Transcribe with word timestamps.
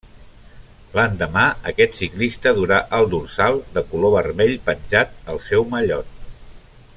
L'endemà 0.99 1.43
aquest 1.71 1.93
ciclista 1.99 2.53
durà 2.61 2.79
el 3.01 3.11
dorsal 3.11 3.61
de 3.77 3.85
color 3.93 4.15
vermell 4.19 4.55
penjat 4.71 5.15
al 5.35 5.43
seu 5.51 5.69
mallot. 5.75 6.11